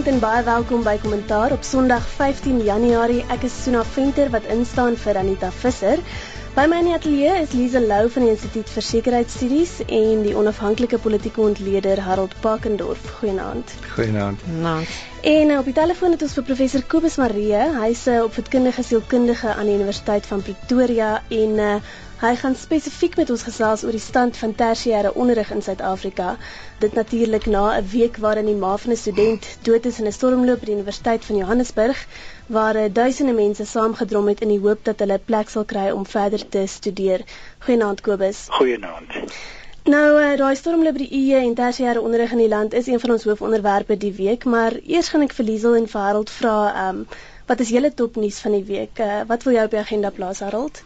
[0.00, 3.18] Goeienaand en baie welkom by Kommentaar op Sondag 15 Januarie.
[3.28, 6.00] Ek is Suna Venter wat instaan vir Anita Visser.
[6.54, 10.32] By my in die ateljee is Lize Lou van die Instituut vir Sekuriteitsstudies en die
[10.40, 13.04] onafhanklike politieke ontleder Harold Pakendorf.
[13.18, 13.76] Goeienaand.
[13.92, 14.48] Goeienaand.
[14.64, 14.96] Naand.
[15.20, 17.60] En op die telefoon het ons vir professor Kobus Maree.
[17.82, 21.74] Hy's 'n opvoedkundige sielkundige aan die Universiteit van Pretoria en uh,
[22.20, 26.34] Hy gaan spesifiek met ons gesels oor die stand van tersiêre onderrig in Suid-Afrika.
[26.82, 30.12] Dit natuurlik na 'n week waarin die ma van 'n student dood is in 'n
[30.12, 32.02] stormloop by die Universiteit van Johannesburg
[32.46, 35.90] waar eh, duisende mense saamgedrom het in die hoop dat hulle 'n plek sal kry
[35.90, 37.24] om verder te studeer.
[37.58, 38.46] Goeienaand Kobus.
[38.48, 39.16] Goeienaand.
[39.84, 43.00] Nou, uh, daai stormloop by die UE en tersiêre onderrig in die land is een
[43.00, 46.58] van ons hoofonderwerpe die week, maar eers gaan ek vir Liesel en vir Harold vra,
[46.74, 47.06] ehm, um,
[47.46, 48.98] wat is julle topnuus van die week?
[48.98, 50.84] Uh, wat wil jy op die agenda plaas, Harold?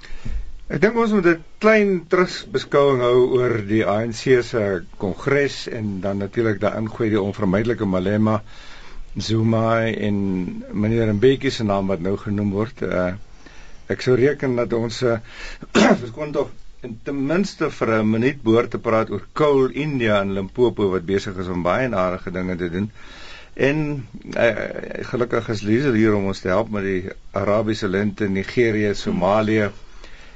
[0.64, 4.62] Ek dink ons moet 'n klein terugbeskouing hou oor die ANC se
[5.02, 8.39] kongres en dan natuurlik daai ingooi die onvermydelike Malema
[9.27, 10.16] Zuma en
[10.72, 12.80] meneer Mbeki se naam wat nou genoem word.
[12.80, 13.12] Uh,
[13.92, 15.19] ek sou reken dat ons uh,
[15.74, 16.48] verskon tog
[16.80, 21.36] ten minste vir 'n minuut behoort te praat oor Coal India in Limpopo wat besig
[21.44, 22.91] is om baie narige dinge te doen.
[23.52, 24.50] En uh,
[25.12, 29.64] gelukkig is Liesel hier om ons te help met die Arabiese lente, Nigerië, Somalië.
[29.69, 29.83] Hmm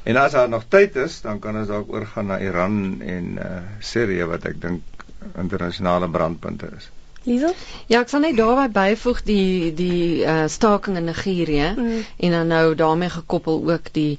[0.08, 3.56] En as daar nog tyd is, dan kan ons dalk oorgaan na Iran en uh
[3.84, 5.02] Sirië wat ek dink
[5.36, 6.86] internasionale brandpunte is.
[7.28, 7.52] Liesel?
[7.92, 12.00] Ja, ek sal net daarby byvoeg die die uh staking in Nigerië mm.
[12.24, 14.16] en dan nou daarmee gekoppel ook die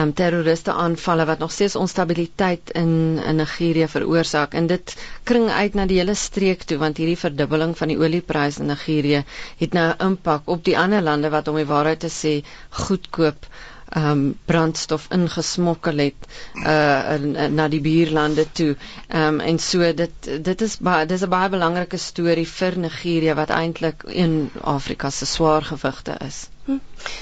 [0.00, 4.96] um terroriste aanvalle wat nog steeds onstabiliteit in in Nigerië veroorsaak en dit
[5.28, 9.24] kring uit na die hele streek toe want hierdie verdubbeling van die oliepryse in Nigerië
[9.60, 12.38] het nou impak op die ander lande wat om die waarheid te sê
[12.86, 18.76] goedkoop ehm um, brandstof ingesmokkel het uh na die buurlande toe.
[19.08, 23.50] Um, en so dit dit is baie dis 'n baie belangrike storie vir Nigerië wat
[23.50, 26.48] eintlik een Afrika se swaar gewigte is.
[26.64, 26.78] Hm.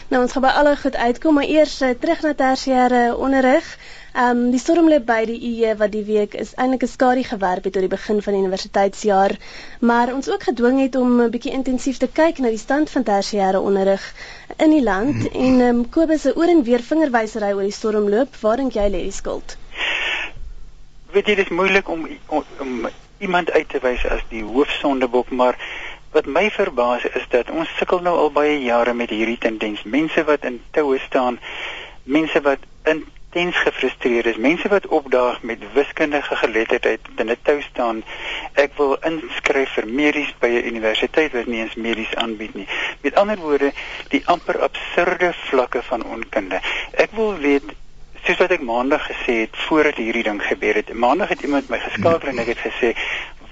[0.09, 3.77] Nou ons gaan by alle goed uitkom, maar eers uh, terug na tersiêre onderrig.
[4.14, 7.64] Ehm um, die stormloop by die UE wat die week is eintlik 'n skadu gewerp
[7.66, 9.32] het oor die begin van die universiteitsjaar,
[9.80, 13.02] maar ons ook gedwing het om 'n bietjie intensief te kyk na die stand van
[13.02, 14.04] tersiêre onderrig
[14.56, 15.42] in die land mhm.
[15.47, 18.86] en ehm um, Kobus se oor en weer vingerwysery oor die stormloop, waar dink jy
[18.88, 19.56] lê die skuld?
[21.12, 22.88] Weet jy dit is moeilik om, om om
[23.19, 25.58] iemand uit te wys as die hoofsondebok, maar
[26.12, 29.82] wat my verbaas is dat ons sukkel nou al baie jare met hierdie tendens.
[29.82, 31.41] Mense wat in toue staan,
[32.04, 33.02] mense wat in
[33.34, 34.37] intens gefrustreerd is.
[34.37, 38.05] Mense wat opdaag met wiskundige geletterdheid in 'n tou staan.
[38.53, 42.69] Ek wil inskryf vir medies by 'n universiteit wat nie eens medies aanbied nie.
[43.00, 43.73] Met ander woorde,
[44.09, 46.61] die amper absurde vlakke van onkunde.
[46.93, 47.65] Ek wil weet
[48.25, 50.93] soos wat ek maandag gesê het voordat hierdie ding gebeur het.
[50.93, 52.94] Maandag het iemand my geskakel en ek het gesê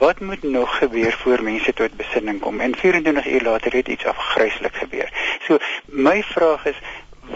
[0.03, 2.61] Wat moet nog gebeur voor mense tot besinning kom?
[2.61, 5.13] En 24 uur later het iets afgryslik gebeur.
[5.47, 6.77] So my vraag is,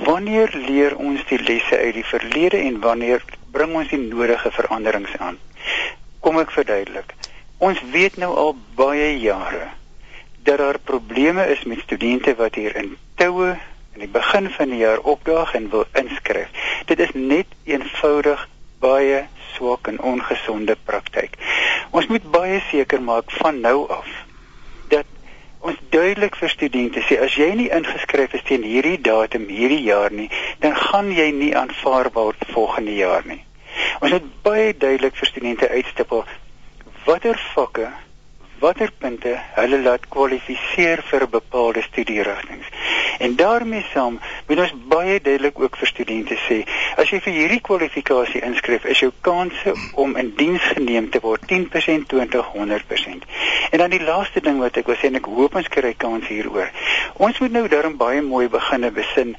[0.05, 5.17] wanneer leer ons die lesse uit die verlede en wanneer bring ons die nodige veranderings
[5.19, 5.39] aan?
[6.21, 7.15] Kom ek verduidelik.
[7.59, 9.71] Ons weet nou al baie jare
[10.47, 13.56] dat daar probleme is met studente wat hier in toue
[13.97, 16.53] in die begin van die jaar opdaag en wil inskryf.
[16.87, 18.45] Dit is net eenvoudig
[18.79, 19.25] baie
[19.56, 21.35] swak en ongesonde praktyk.
[21.91, 24.25] Ons moet baie seker maak van nou af
[25.66, 30.15] ons duidelik vir studente sê as jy nie ingeskryf is teen hierdie datum hierdie jaar
[30.15, 30.28] nie,
[30.62, 33.43] dan gaan jy nie aanvaar word volgende jaar nie.
[34.00, 36.25] Ons moet baie duidelik vir studente uitstipel
[37.06, 37.91] watter vakke
[38.61, 42.65] watter punte hulle laat kwalifiseer vir bepaalde studierigtinge.
[43.19, 46.59] En daarmee saam moet ons baie duidelik ook vir studente sê,
[47.00, 51.44] as jy vir hierdie kwalifikasie inskryf, is jou kanse om in diens geneem te word
[51.53, 53.27] 10%, 20%, 100%.
[53.71, 56.28] En dan die laaste ding wat ek wil sê en ek hoop ons kry kans
[56.28, 56.73] hieroor.
[57.17, 59.37] Ons moet nou daarom baie mooi begine besin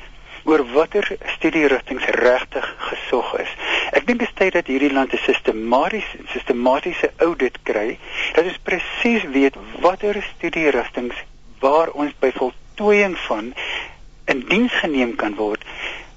[0.47, 3.51] oor watter studierigtinge regtig gesog is.
[3.91, 7.97] Ek dink dit is tyd dat hierdie land 'n sistematiese sistematiese audit kry
[8.35, 11.15] dat ons presies weet watter studierigtinge
[11.59, 13.53] waar ons by voltooiing van
[14.25, 15.63] in diens geneem kan word,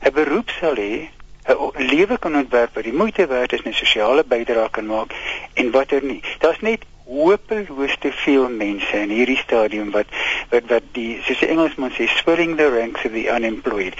[0.03, 1.09] 'n beroep sal hê,
[1.49, 5.11] 'n lewe kan ontwerp wat die moeite werd is en 'n sosiale bydrae kan maak
[5.55, 6.23] en watter nie.
[6.39, 10.07] Daar's net hopeloos te veel mense in hierdie stadium wat
[10.51, 13.97] wat wat die soos die Engelsman sê swelling the ranks of the unemployed.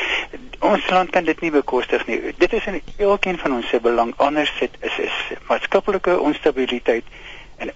[0.61, 2.19] Ons land kan dit nie bekostig nie.
[2.37, 5.19] Dit is in elkeen van ons se belang anders sit is is
[5.49, 7.05] maatskaplike onstabiliteit
[7.57, 7.73] en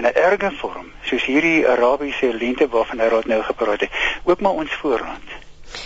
[0.00, 3.90] 'n erge vorm soos hierdie Arabiese lente waarvan hy nou gepraat het,
[4.24, 5.28] ook maar ons voorland.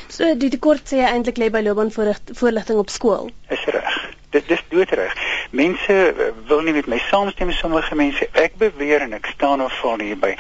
[0.08, 3.30] So die tekort sê eintlik lê by loopbaanvoorligting op skool.
[3.48, 3.97] Is reg.
[4.30, 5.14] Dit dis doodreg.
[5.50, 8.28] Mense eh, wil nie met my saamstem sommige mense.
[8.32, 10.36] Ek beweer en ek staan op voor hierby.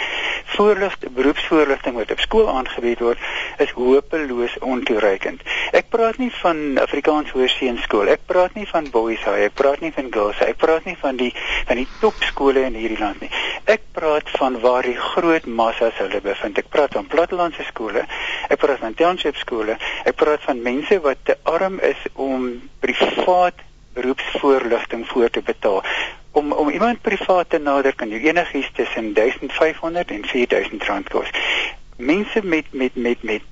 [0.58, 3.18] voorligting beroepsvoorligting wat op skool aangebied word
[3.62, 5.42] is hopeloos ontoereikend.
[5.76, 9.92] Ek praat nie van Afrikaans hoërseunskool, ek praat nie van boys high, ek praat nie
[9.94, 11.30] van girls high, ek praat nie van die
[11.68, 13.30] van die topskole in hierdie land nie.
[13.68, 16.58] Ek praat van waar die groot massas hulle bevind.
[16.58, 18.06] Ek praat van plattelandse skole,
[18.48, 19.76] ek praat van township skole,
[20.08, 22.48] ek praat van mense wat te arm is om
[22.80, 23.54] privaat
[23.92, 25.82] beroepsvoorligting voor te betaal
[26.38, 31.30] om om iemand privaat te nader kan jy enigiets tussen 1500 en 4000 rand kos.
[31.96, 33.42] Mense met met met met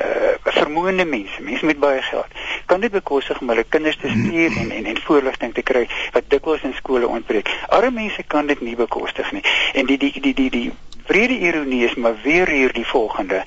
[0.00, 2.26] uh vermoënde mense, mense met baie geld,
[2.66, 6.28] kan dit bekostig om hulle kinders te stuur en en en voorligting te kry wat
[6.28, 7.50] dikwels in skole ontbreek.
[7.68, 9.42] Arme mense kan dit nie bekostig nie.
[9.74, 10.70] En die die die die die
[11.10, 13.42] vrede ironie is maar weer hier die volgende.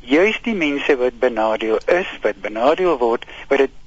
[0.00, 3.78] Juist die mense wat benadeel is, wat benadeel word, wat dit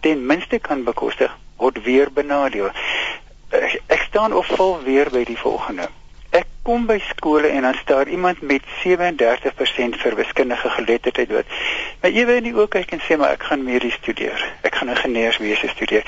[0.00, 2.70] ten minste kan bekostig, word weer benadeel
[3.50, 5.88] ek, ek staan of val weer by die volgende.
[6.36, 11.58] Ek kom by skole en dan staan iemand met 37% vir wiskundige geletterdheid wat
[12.02, 14.44] my ewe in die oë kyk en sê maar ek gaan medies studeer.
[14.68, 16.04] Ek gaan ingenieurswese studeer.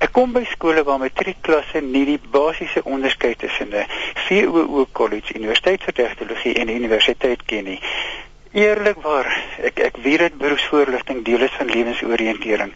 [0.00, 3.84] Ek kom by skole waar matriekklasse nie die basiese onderskeid tussen 'n
[4.28, 7.80] VOO College, Universiteit vir Tegnologie en Universiteit ken nie.
[8.50, 9.28] Eerlikwaar,
[9.62, 12.72] ek ek weet dit beroepsvoorligting deel is van lewensoriëntering.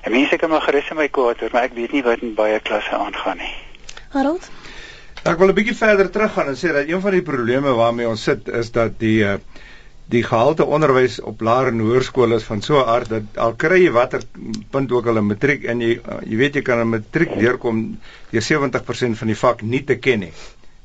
[0.00, 2.32] En mense kan maar gerus in my kwaad hoor, maar ek weet nie wat in
[2.38, 3.50] baie klasse aangaan nie.
[4.14, 4.48] Harold?
[5.28, 8.22] Ek wil 'n bietjie verder teruggaan en sê dat een van die probleme waarmee ons
[8.22, 9.36] sit is dat die uh,
[10.08, 13.84] die gehalte onderwys op laer en hoërskole is van so 'n aard dat al kry
[13.84, 14.22] jy watter
[14.70, 18.00] punt ook al 'n matriek en jy uh, jy weet jy kan 'n matriek deurkom
[18.30, 20.32] deur 70% van die vak nie te ken nie.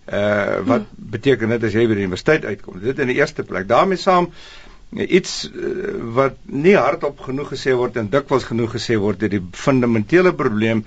[0.06, 1.10] Uh wat hmm.
[1.16, 2.78] beteken dit as jy by die universiteit uitkom?
[2.80, 3.68] Dit in die eerste plek.
[3.68, 4.30] daarmee saam
[4.94, 9.42] iets uh, wat nie hardop genoeg gesê word en dikwels genoeg gesê word dat die
[9.52, 10.86] fundamentele probleem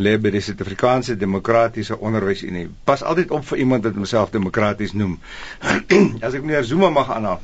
[0.00, 2.66] lê by die Suid-Afrikaanse demokratiese onderwysunie.
[2.84, 5.18] Pas altyd op vir iemand wat homself demokraties noem.
[6.24, 7.42] As ek meneer Zuma mag aanhaal.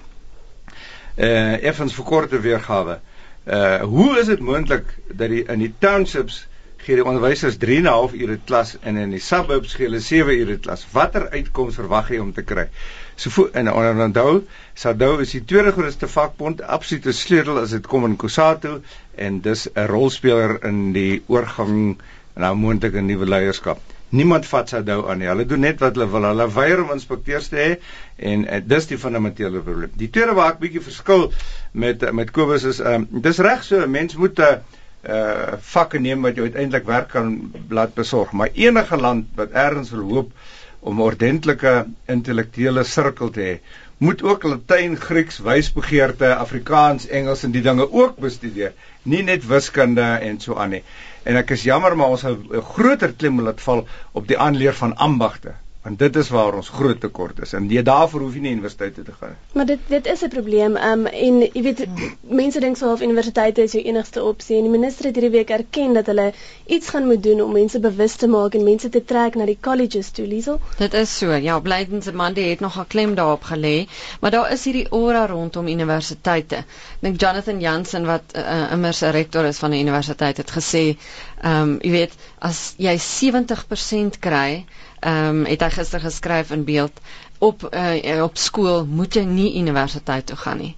[1.20, 2.98] Uh effens vir korte weergawe.
[3.46, 6.46] Uh hoe is dit moontlik dat die in die townships
[6.84, 10.00] gee die onderwysers 3 en 'n half ure klas en in die suburbs gee hulle
[10.00, 10.86] 7 ure klas.
[10.92, 12.68] Watter uitkoms verwag jy om te kry?
[13.16, 18.16] So en onthou, SADU is die tweede grootste vakbond, absolute sleutel as dit kom in
[18.16, 18.80] Kusatu
[19.14, 21.98] en dis 'n rolspeler in die oorgang
[22.34, 23.78] na moontlike nuwe leierskap.
[24.08, 25.28] Niemand vat SADU aan nie.
[25.28, 26.24] Hulle doen net wat hulle wil.
[26.24, 27.70] Hulle weier om inspekteurs te hê
[28.16, 29.92] en, en dis die fundamentele probleem.
[29.94, 31.32] Die tweede waar ek bietjie verskil
[31.72, 35.98] met met Kobus is ehm um, dis reg so, mens moet 'n uh, uh vakke
[35.98, 38.32] neem wat jy uiteindelik werk kan laat besorg.
[38.32, 40.32] Maar enige land wat ergens wil hoop
[40.80, 43.54] om 'n ordentlike intellektuele sirkel te hê,
[43.98, 50.02] moet ook Latyn, Grieks, wysbegeerte, Afrikaans, Engels en die dinge ook bestudeer, nie net wiskunde
[50.02, 50.84] en so aan nie.
[51.22, 54.96] En ek is jammer maar ons 'n groter klem laat val op die aanleer van
[54.96, 57.52] ambagte want dit is waar ons groot tekort is.
[57.52, 60.76] En jy daarvoor hoef jy nie universiteite te gaan maar dit dit is 'n probleem
[60.76, 61.86] um, en jy weet
[62.20, 65.92] mense dink of universiteite is jou enigste opsie en die minister het hierdie week erken
[65.92, 66.32] dat hulle
[66.66, 69.58] iets gaan moet doen om mense bewus te maak en mense te trek na die
[69.60, 70.60] colleges toe Liesel.
[70.78, 73.88] Dit is so ja Blydense man die het nog 'n klem daarop gelê
[74.20, 76.64] maar daar is hierdie aura rondom universiteite.
[77.00, 80.96] Dink Jonathan Jansen wat uh, immers 'n rektor is van 'n universiteit het gesê
[81.42, 84.64] ehm um, jy weet as jy 70% kry
[85.00, 87.00] ehm um, het hy gister geskryf in beeld
[87.40, 90.74] op uh, op skool moet jy nie universiteit toe gaan nie.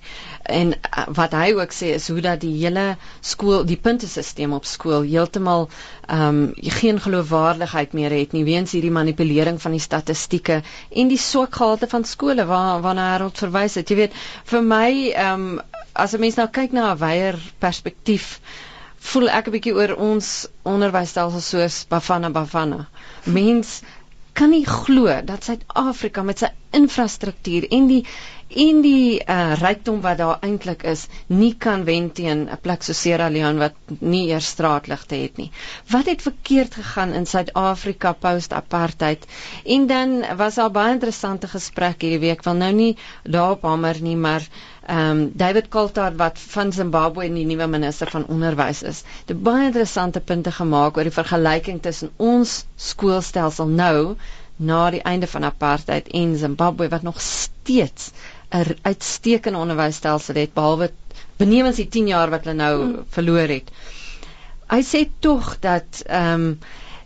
[0.47, 2.85] En uh, wat hy ook sê is hoe dat die hele
[3.21, 5.67] skool, die puntesisteem op skool heeltemal
[6.07, 10.61] ehm um, geen geloofwaardigheid meer het nie weens hierdie manipulering van die statistieke
[10.91, 13.91] en die swakgehalte van skole waar waarna Harold verwys het.
[13.91, 14.21] Jy weet,
[14.52, 15.62] vir my ehm um,
[15.93, 18.38] as 'n mens nou kyk na 'n wyeer perspektief
[19.11, 22.87] voel ek 'n bietjie oor ons onderwysstelsel soos Bafana Bafana.
[23.25, 23.83] Mens
[24.33, 28.05] kan nie glo dat Suid-Afrika met sy infrastruktuur en die
[28.53, 32.93] en die uh, rykdom wat daar eintlik is, nie kan wen teen 'n plek so
[32.93, 35.51] Sierra Leone wat nie eers straatligte het nie.
[35.89, 39.25] Wat het verkeerd gegaan in Suid-Afrika post-apartheid?
[39.65, 42.45] En dan was daar baie interessante gesprekke hierdie week.
[42.45, 44.45] Wil nou nie daarop hamer nie, maar
[44.87, 49.03] ehm um, David Coulthard wat van Zimbabwe en die nuwe minister van onderwys is.
[49.27, 54.17] Het baie interessante punte gemaak oor die vergelyking tussen ons skoolstelsel nou
[54.57, 58.11] na die einde van apartheid en Zimbabwe wat nog steeds
[58.51, 60.91] 'n uitstekende onderwysstelsel het behalwe
[61.37, 63.05] benewens die 10 jaar wat hulle nou hmm.
[63.09, 63.71] verloor het.
[64.73, 66.59] Hy sê tog dat ehm um,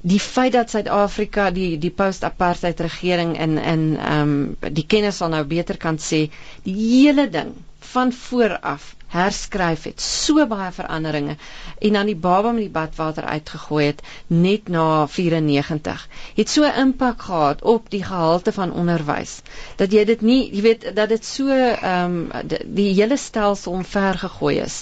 [0.06, 5.32] die feit dat Suid-Afrika die die post-apartheid regering in in ehm um, die kennis sal
[5.34, 6.20] nou beter kan sê
[6.68, 7.54] die hele ding
[7.94, 11.36] van voor af herskryf het, so baie veranderinge
[11.78, 14.86] en dan die baba met die badwater uitgegooi het net na
[15.16, 16.06] 94
[16.38, 19.36] het so impak gehad op die gehalte van onderwys
[19.82, 23.78] dat jy dit nie jy weet dat dit so ehm um, die, die hele stelsel
[23.80, 24.80] omver gegooi is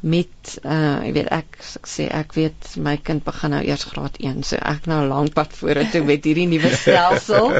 [0.00, 4.16] met uh jy weet ek ek sê ek weet my kind begin nou eers graad
[4.18, 7.52] 1 so ek nou lank pad vorentoe met hierdie nuwe stelsel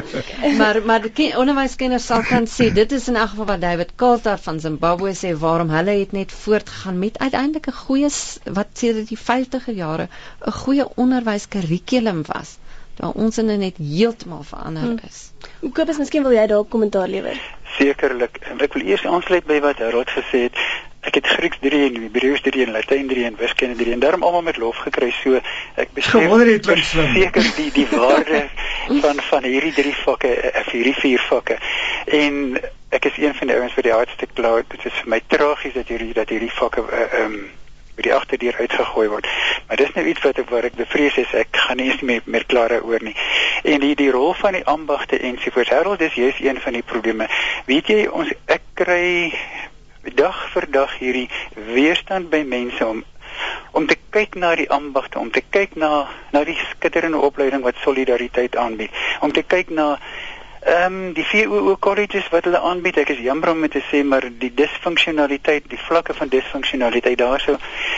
[0.57, 4.43] maar maar die onderwyskenners sal kan sê dit is in elk geval wat David Coulthard
[4.47, 8.09] van Zimbabwe sê waarom hulle het net voortgegaan met uiteindelik 'n goeie
[8.57, 10.09] wat sê dit die 50er jare
[10.47, 12.57] 'n goeie onderwyskurrikulum was
[12.95, 14.99] daar ons in net heeltemal verander hmm.
[15.07, 15.31] is.
[15.59, 15.71] Hmm.
[15.71, 17.39] Kobus, miskien wil jy daarop kommentaar lewer?
[17.77, 18.37] Sekerlik.
[18.59, 20.59] Ek wil eers aansluit by wat Harold gesê het.
[21.01, 24.23] Ek het Grieks 3 en Hebreëus 3 en Latyn 3 en wiskunde 3 en daarom
[24.23, 25.09] almal met lof gekry.
[25.23, 25.39] So
[25.81, 26.13] ek besef
[27.15, 28.43] seker die die waarde
[29.01, 31.57] van van hierdie drie vakke, of hierdie vier vakke.
[32.05, 34.53] En ek is een van die ouens vir die hardste kla.
[34.67, 37.49] Dit is vir my tragies dat hierdie dat hierdie vakke eh, ehm uh, um,
[37.95, 39.27] by die agterdeur uitgegooi word.
[39.67, 42.21] Maar dis nou iets wat ek waar ek bevrees is ek gaan nie eens meer
[42.25, 43.15] meer klaar oor nie.
[43.67, 45.73] En die die rol van die ambagte ensovoorts.
[45.73, 47.27] Harold dis jy's een van die probleme.
[47.67, 49.33] Weet jy ons ek kry
[50.03, 53.03] dag vir dag hierdie weerstand by mense om
[53.71, 57.79] om te kyk na die ambagte, om te kyk na na die skitterende opleiding wat
[57.83, 58.91] solidariteit aanbied,
[59.21, 59.97] om te kyk na
[60.61, 62.99] ehm um, die VOO colleges wat hulle aanbied.
[63.01, 67.55] Ek is jammer om te sê maar die disfunksionaliteit, die vlakke van disfunksionaliteit daarso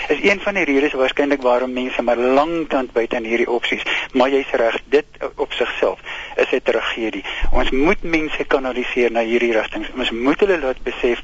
[0.08, 3.84] is een van die redes waarskynlik waarom mense maar lankant buite aan hierdie opsies.
[4.14, 6.00] Maar jy's reg, dit op sigself
[6.38, 7.26] is 'n tragedie.
[7.52, 9.92] Ons moet mense kanaliseer na hierdie rigtings.
[9.98, 11.20] Ons moet hulle laat besef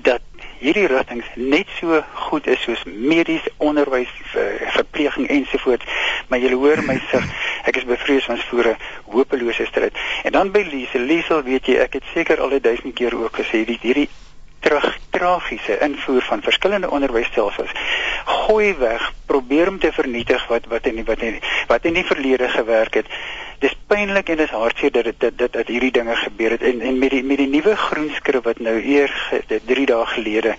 [0.00, 0.20] dat
[0.58, 4.10] hierdie rigtings net so goed is soos medies, onderwys,
[4.76, 5.84] verpleging ensovoorts.
[6.28, 7.20] Maar jy hoor my sê,
[7.68, 8.76] ek is bevrees ons voer 'n
[9.12, 9.92] hopelose stryd.
[10.24, 13.36] En dan by Liesel, Liesel weet jy, ek het seker al 'n duisend keer ook
[13.36, 14.08] gesê die hierdie
[14.62, 17.70] terug tragiese invoer van verskillende onderwysstelsels
[18.24, 22.48] gooi weg probeer om te vernietig wat wat in wat in wat in die verlede
[22.48, 23.10] gewerk het
[23.62, 26.80] dis pynlik en dis hartseer dat dit dit dat, dat hierdie dinge gebeur het en
[26.80, 29.12] en met die met die nuwe groenskrif wat nou eer
[29.48, 30.54] 3 dae gelede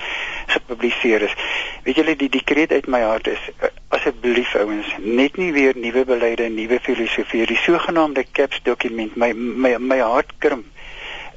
[0.54, 1.36] gepubliseer is.
[1.84, 5.76] Weet julle die die kreet uit my hart is uh, asseblief ouens net nie weer
[5.76, 10.70] nuwe beleide en nuwe filosofie die sogenaamde caps dokument my my my hart krimp.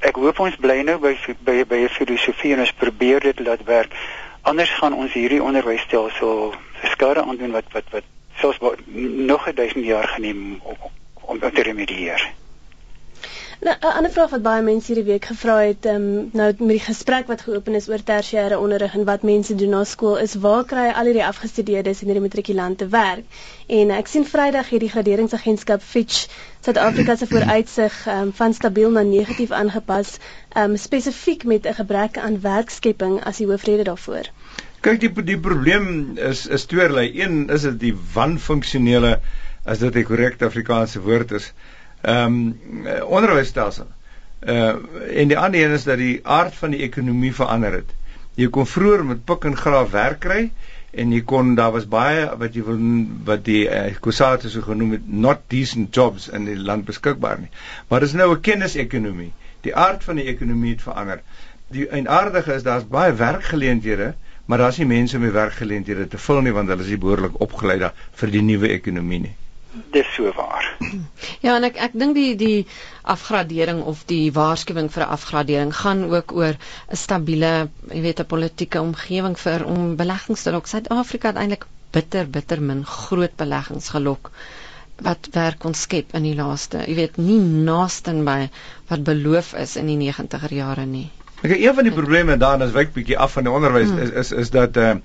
[0.07, 3.63] Ek hoop ons bly nou by by by 'n filosofie en ons probeer dit laat
[3.65, 3.91] werk.
[4.41, 6.53] Anders gaan ons hierdie onderwysstelsel
[6.95, 8.59] skade aandoen wat wat wat selfs
[9.31, 10.61] nog 'n duisend jaar geneem
[11.27, 12.27] om te remedieer.
[13.59, 16.73] Nou, 'n ander vraag wat baie mense hierdie week gevra het, ehm um, nou met
[16.75, 20.35] die gesprek wat geopen is oor tersiêre onderrig en wat mense doen na skool, is
[20.43, 23.39] waar kry al hierdie afgestudeerdes en hierdie matrikulante werk?
[23.67, 26.27] En ek sien Vrydag hierdie graderingsagentskap Fitch
[26.61, 30.17] Suid-Afrika se vooruitsig um, van stabiel na negatief aangepas,
[30.53, 34.29] ehm um, spesifiek met 'n gebrek aan werkskepping as die hoofrede daarvoor.
[34.81, 37.09] Kyk, die die probleem is is tweerlei.
[37.21, 39.19] Een is dit die wanfunksionele
[39.67, 41.53] as dit 'n korrekte Afrikaanse woord is.
[42.01, 42.35] Ehm
[42.85, 43.87] um, onderwysstelsel.
[44.39, 44.75] Uh
[45.21, 47.89] en die ander een is dat die aard van die ekonomie verander het.
[48.35, 50.51] Jy kon vroeër met pik en graaf werk kry
[50.91, 52.79] en jy kon daar was baie wat jy wil
[53.29, 57.49] wat die uh, Kusate so genoem het not decent jobs in die land beskikbaar nie.
[57.89, 59.33] Maar dis nou 'n kennisekonomie.
[59.67, 61.21] Die aard van die ekonomie het verander.
[61.67, 64.13] Die einaardige is daar's baie werkgeleenthede,
[64.45, 67.77] maar daar's nie mense met werkgeleenthede te vul nie want hulle is nie behoorlik opgelei
[67.79, 69.35] daar vir die nuwe ekonomie nie
[69.91, 70.65] dis so waar.
[71.41, 72.65] Ja, en ek ek dink die die
[73.03, 78.25] afgradering of die waarskuwing vir 'n afgradering gaan ook oor 'n stabiele, jy weet, 'n
[78.25, 80.67] politieke omgewing vir om beleggings te lok.
[80.67, 84.31] Suid-Afrika het eintlik bitter bitter min groot beleggings gelok
[85.05, 88.49] wat werk ons skep in die laaste, jy weet, nie naaste by
[88.89, 91.09] wat beloof is in die 90er jare nie.
[91.43, 93.99] Ek een van die probleme daarin as wyk bietjie af van die onderwys hmm.
[93.99, 94.95] is is is dat uh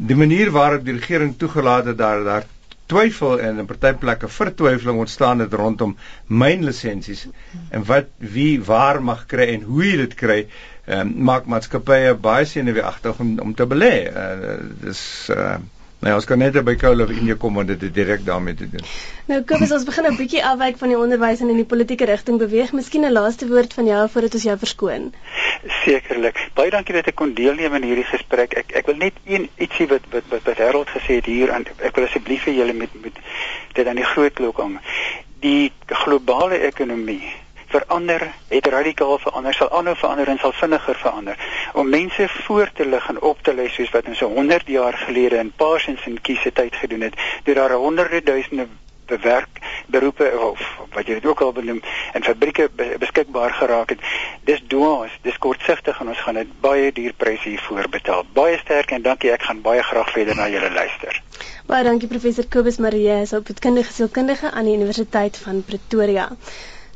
[0.00, 2.44] die manier waarop die regering toegelaat het daar daar
[2.90, 5.96] twyfel en in party plekke vertwyfeling ontstaan het rondom
[6.42, 7.26] myn lisensies
[7.70, 12.46] en wat wie waar mag kry en hoe jy dit kry um, maak maatskappye baie
[12.48, 13.94] senuweeagtig om om te belê.
[14.10, 15.02] Uh, dis
[15.34, 15.58] uh,
[16.00, 18.84] Nou, ons kan net by Coal of India kom om dit direk daarmee te doen.
[19.28, 22.38] Nou, Kobus, ons begin 'n bietjie afwyk van die onderwys en in die politieke rigting
[22.38, 22.72] beweeg.
[22.72, 25.12] Miskien 'n laaste woord van jou voordat ons jou verskoon.
[25.84, 26.40] Sekerlik.
[26.54, 28.54] Baie dankie dat ek kon deelneem aan hierdie gesprek.
[28.54, 31.66] Ek ek wil net een ietsie wat wat wat, wat Harold gesê het hier aan
[31.78, 33.20] ek wil asseblief vir julle met met
[33.74, 34.80] dit aan die groot klok hang.
[35.40, 37.22] Die globale ekonomie
[37.70, 41.38] verander, het radikaal verander, sal aanhou verander en sal vinniger verander.
[41.72, 44.98] Om mense voor te lig en op te lê soos wat ons so 100 jaar
[45.06, 48.66] gelede in Parsons en Kiese tyd gedoen het, deur daar honderde duisende
[49.10, 50.60] bewerk beroepe of
[50.94, 51.80] wat jy dit ook al benoem
[52.14, 52.68] in fabrieke
[53.02, 54.04] beskikbaar geraak het.
[54.46, 58.24] Dis dwaas, dis kortsigtig en ons gaan dit baie duur prys hiervoor betaal.
[58.36, 59.32] Baie sterk en dankie.
[59.34, 61.22] Ek gaan baie graag verder na julle luister.
[61.70, 66.30] Baie dankie professor Kobus Marie, hy's opvoedkundige sielkundige aan die Universiteit van Pretoria.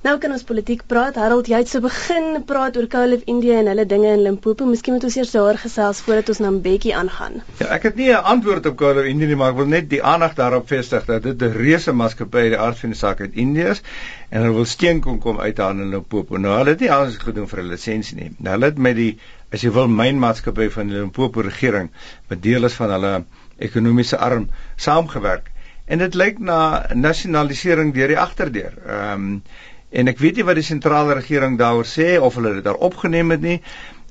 [0.05, 1.17] Nou kan ons politiek praat.
[1.17, 4.67] Harold, jy het so begin praat oor Coal of India en hulle dinge in Limpopo.
[4.69, 7.39] Miskien moet ons eers daar gesels voordat ons na Mbeki aangaan.
[7.63, 9.89] Ja, ek het nie 'n antwoord op Coal of India nie, maar ek wil net
[9.89, 13.33] die aandag daarop vestig dat dit 'n reuse maatskappy die aard van die saak uit
[13.33, 13.83] Indië is
[14.29, 16.37] en hulle wil steen kom kom uit aan in Limpopo.
[16.37, 18.31] Nou hulle het nie alles gedoen vir 'n lisensie nie.
[18.39, 19.19] Nou hulle het met die
[19.53, 21.91] as jy wil mynmaatskappy van die Limpopo regering
[22.29, 23.25] met deel is van hulle
[23.57, 25.51] ekonomiese arm saamgewerk.
[25.87, 28.73] En dit lyk na nasionalisering deur die agterdeur.
[28.87, 29.43] Ehm um,
[29.95, 33.31] en ek weet nie wat die sentrale regering daaroor sê of hulle dit daar opgeneem
[33.35, 33.59] het nie.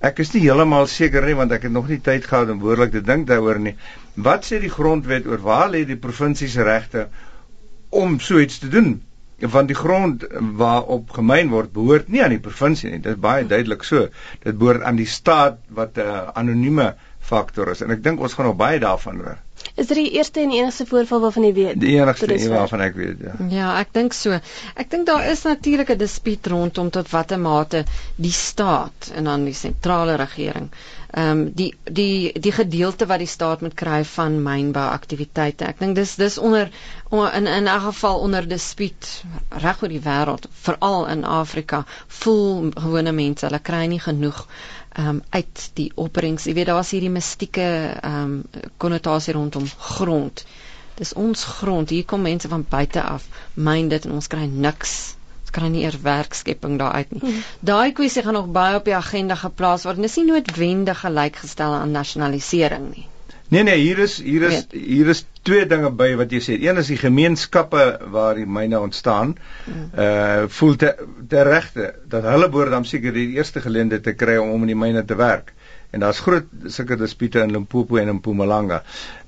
[0.03, 2.93] Ek is nie heeltemal seker nie want ek het nog nie tyd gehad om behoorlik
[2.95, 3.75] te dink daaroor nie.
[4.15, 7.07] Wat sê die grondwet oor waar lê die provinsie se regte
[7.91, 8.95] om so iets te doen?
[9.43, 10.23] Want die grond
[10.59, 13.01] waarop gemyn word behoort nie aan die provinsie nie.
[13.03, 14.07] Dit is baie duidelik so.
[14.45, 18.45] Dit behoort aan die staat wat 'n anonieme faktor is en ek dink ons gaan
[18.51, 19.39] nog baie daarvan hoor.
[19.75, 21.79] Is dit die eerste en enigste voorval waarvan jy weet?
[21.82, 23.36] Die enigste een waarvan ek weet, ja.
[23.50, 24.39] Ja, ek dink so.
[24.75, 29.46] Ek dink daar is natuurlik 'n dispuut rondom tot watter mate die staat en dan
[29.46, 30.70] die sentrale regering
[31.13, 35.67] ehm um, die die die gedeelte wat die staat moet kry van mynbou aktiwiteite.
[35.70, 36.72] Ek dink dis dis onder
[37.12, 39.10] in in 'n geval onder dispuut
[39.65, 44.48] reg oor die wêreld, veral in Afrika, voel gewone mense hulle kry nie genoeg
[44.97, 46.45] um, uit die opbrengs.
[46.47, 47.65] Jy weet daar was hierdie mistieke
[48.01, 48.35] ehm um,
[48.77, 50.45] konnotasie rondom grond.
[51.00, 51.89] Dis ons grond.
[51.89, 55.15] Hier kom mense van buite af, myn dit en ons kry niks.
[55.41, 57.23] Ons kry nie eers werkskepping daar uit nie.
[57.23, 57.41] Hmm.
[57.59, 60.01] Daai kwessie gaan nog baie op die agenda geplaas word.
[60.01, 63.07] Dis nie noodwendig gelykgestel aan nasionalisering nie.
[63.53, 66.55] Nee nee, hier is hier is hier is twee dinge by wat jy sê.
[66.57, 67.83] Een is die gemeenskappe
[68.13, 69.36] waar die myne ontstaan.
[69.69, 69.83] Mm.
[69.93, 70.93] Uh voel te,
[71.29, 74.74] te regte dat hulle behoort dan seker die eerste geleende te kry om om in
[74.74, 75.53] die myne te werk.
[75.93, 78.79] En daar's groot sulke dispute in Limpopo en in Mpumalanga.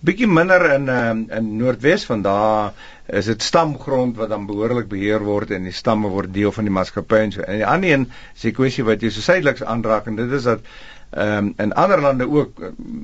[0.01, 2.73] Bietjie minder in uh, in Noordwes van daar
[3.05, 6.73] is dit stamgrond wat dan behoorlik beheer word en die stamme word deel van die
[6.73, 7.45] maatskappy en so.
[7.45, 10.49] En die ander een is die kwessie wat jy so suideliks aanraak en dit is
[10.49, 10.65] dat
[11.15, 12.61] ehm um, in ander lande ook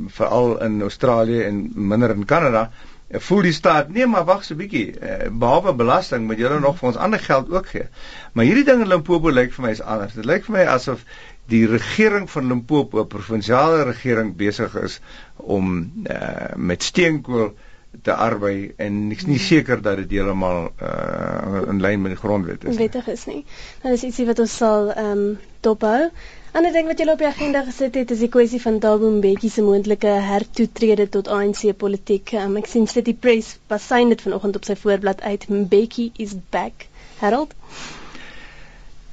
[0.07, 2.69] veral in Australië en minder in Kanada
[3.19, 6.77] voel die staat nee maar wag so 'n bietjie eh, behalwe belasting moet julle nog
[6.77, 7.87] vir ons ander geld ook gee.
[8.33, 10.13] Maar hierdie ding in Limpopo lyk vir my is anders.
[10.13, 11.03] Dit lyk vir my asof
[11.45, 14.99] die regering van Limpopo, provinsiale regering besig is
[15.35, 17.53] om uh, met steenkool
[18.01, 22.63] te arbei en niks nie seker dat dit heeltemal uh, in lyn met die grondwet
[22.63, 22.77] is.
[22.77, 23.45] Wettig is nie.
[23.83, 26.11] Nou dis ietsie wat ons sal ehm um, dophou.
[26.51, 29.47] Ander ding wat jy op die agenda gesit het is die kwessie van Thabo Mbeki
[29.49, 32.33] se moontlike hertoetrede tot ANC politiek.
[32.35, 36.89] Um, ek sien City Press basyn dit vanoggend op sy voorblad uit Mbeki is back.
[37.21, 37.55] Harold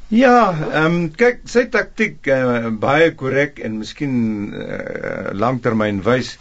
[0.09, 4.19] Ja, ehm um, kyk, sy taktik uh, baie korrek en miskien
[4.57, 6.35] uh, langtermyn wys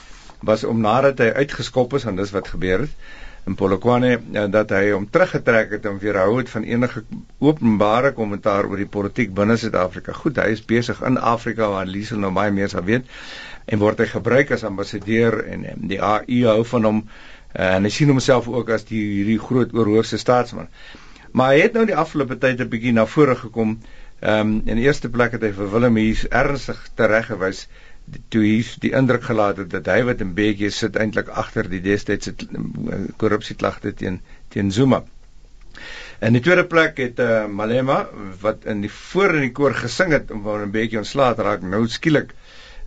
[0.50, 2.96] was om nadat hy uitgeskop is en dis wat gebeur het
[3.48, 7.04] in Polokwane ja, dat hy hom teruggetrek het om weerhou het van enige
[7.40, 10.16] openbare kommentaar oor die politiek binne Suid-Afrika.
[10.18, 13.08] Goed, hy is besig in Afrika waar Liesel nou baie meer sal weet
[13.68, 17.88] en word hy gebruik as ambassadeur en, en die AU hou van hom uh, en
[17.88, 20.68] hy sien homself ook as die hierdie groot oorhoofse staatsman.
[21.32, 23.78] Maar hy het nou die afgelope tyd 'n bietjie na vore gekom.
[24.20, 27.68] Ehm um, in die eerste plek het hy vir Willem hier ernstig tereggewys
[28.32, 31.82] toe hy die indruk gelaat het dat hy wat in België sit eintlik agter die
[31.84, 34.22] destydse eh, korrupsieklagte teen
[34.54, 35.04] teen Zuma.
[36.24, 37.98] In die tweede plek het uh, Malema
[38.42, 41.46] wat in die voor in die koor gesing het om van 'n bietjie ontslae te
[41.46, 42.32] raak nou skielik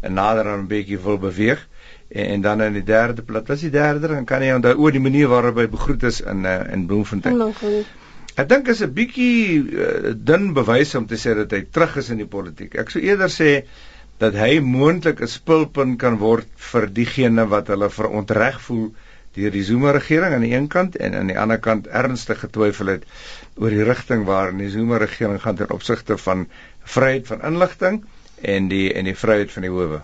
[0.01, 1.61] en nader aan 'n bietjie wil beweeg
[2.09, 4.93] en, en dan in die derde plek was die derde dan kan jy onthou oor
[4.93, 7.39] die manier waarop hy begroet is in uh, in Bloemfontein.
[8.35, 12.11] Ek dink is 'n bietjie uh, dun bewys om te sê dat hy terug is
[12.11, 12.75] in die politiek.
[12.75, 13.67] Ek sou eerder sê
[14.21, 18.91] dat hy moontlik 'n spulpunt kan word vir diegene wat hulle verontreg voel
[19.37, 22.93] deur die Zuma regering aan die een kant en aan die ander kant ernstig getwyfel
[22.95, 23.07] het
[23.57, 26.47] oor die rigting waarin die Zuma regering gaan ten opsigte van
[26.97, 28.05] vryheid van inligting
[28.55, 30.03] en die en die vryheid van die howe.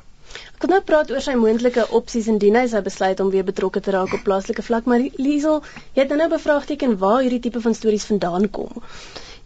[0.54, 3.80] Ek kan nou praat oor sy moontlike opsies indien hy sou besluit om weer betrokke
[3.84, 7.60] te raak op plaaslike vlak, maar Liesel, jy het nou, nou bevraagteken waar hierdie tipe
[7.60, 8.72] van stories vandaan kom.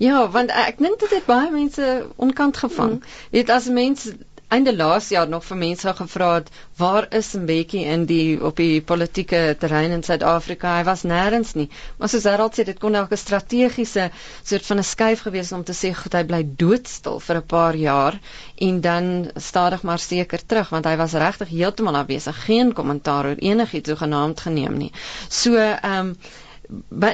[0.00, 2.94] Ja, want ek dink dit het baie mense onkant gevang.
[3.00, 3.16] Mm.
[3.30, 4.14] Jy weet as mense
[4.50, 6.48] einde laas jaar nog vir mense gevra het
[6.80, 10.72] waar is Mbeki in die op die politieke terrein in Suid-Afrika?
[10.78, 11.68] Hy was nêrens nie.
[11.98, 14.10] Maar soos Harold sê dit kon dalk 'n strategiese
[14.42, 17.76] soort van 'n skuif gewees om te sê goed hy bly doodstil vir 'n paar
[17.76, 18.18] jaar
[18.58, 23.38] en dan stadig maar seker terug want hy was regtig heeltemal afwesig geen kommentaar oor
[23.38, 24.92] enigiets so genaamd geneem nie.
[25.28, 26.16] So ehm um,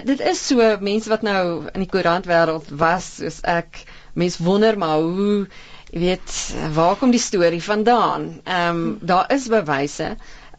[0.04, 4.78] dit is so mense wat nou in die koerant wêreld was soos ek mens wonder
[4.78, 5.46] maar hoe
[5.92, 6.36] jy weet
[6.74, 8.40] waar kom die storie vandaan?
[8.44, 10.16] Ehm um, daar is bewyse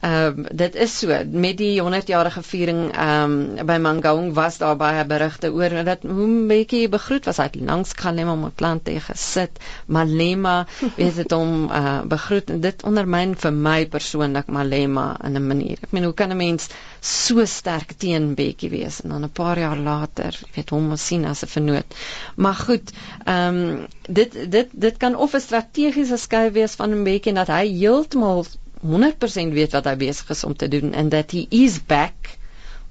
[0.08, 4.76] Ehm um, dit is so met die 100-jarige viering ehm um, by Mangaung was daar
[4.80, 7.48] baie berigte oor dat hoe Mbeki begroet was hy.
[7.70, 10.54] Langs Kgalema met plante gesit Malema
[10.96, 15.82] weet dit om uh, begroet en dit ondermyn vir my persoonlik Malema in 'n manier.
[15.82, 16.70] Ek meen hoe kan 'n mens
[17.02, 21.44] so sterk teen Bekkie wees en dan 'n paar jaar later weet hom sien as
[21.44, 21.98] 'n vernoot.
[22.36, 22.94] Maar goed
[23.26, 27.68] ehm um, dit dit dit kan of 'n strategiese skuif wees van Mbeki dat hy
[27.68, 28.46] heeltemal
[28.82, 32.38] 100% weet wat hy besig is om te doen en dat hy is back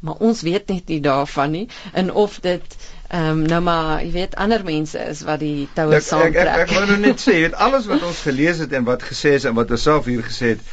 [0.06, 1.68] maar ons weet net nie daarvan nie.
[1.92, 6.00] En of dit ehm um, nou maar jy weet ander mense is wat die toue
[6.02, 8.58] saamtrek ek ek, ek, ek wou nou net sê jy weet alles wat ons gelees
[8.58, 10.64] het en wat gesê is en wat ons self hier gesê het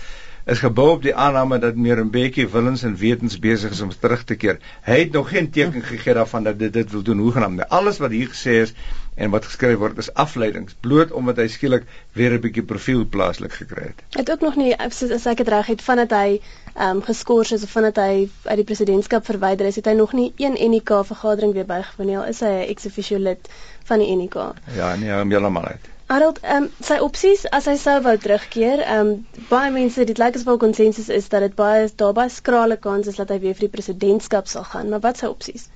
[0.46, 1.78] is gebou op die aanname dat
[2.12, 4.60] bietjie willens en wetens besig is om terug te keer.
[4.84, 7.68] Hy het nog geen teken gegee daarvan dat dit dit wil doen hoegenaamd nie.
[7.70, 8.74] Alles wat hier gesê is
[9.16, 13.54] en wat geskryf word is afleidings bloot omdat hy skielik weer 'n bietjie profiel plaaslik
[13.54, 14.04] gekry het.
[14.10, 16.42] Het ook nog nie as, ek dit reg het vandat hy
[16.74, 20.14] ehm um, geskort is of vandat hy uit die presidentskap verwyder is, het hy nog
[20.14, 22.28] nie een NK vergadering weer bygewoon nie.
[22.28, 23.50] Is hy 'n ex-officio lid
[23.84, 24.54] van die NK?
[24.76, 25.93] Ja, nee, hom heeltemal uit.
[26.12, 30.20] Harold, ehm um, sy opsies as hy sou wou terugkeer, ehm um, baie mense, dit
[30.20, 33.56] lyk asof konsensus is dat dit baie daar baie skrale kans is dat hy weer
[33.56, 35.70] vir die presidentskap sal gaan, maar wat sy opsies?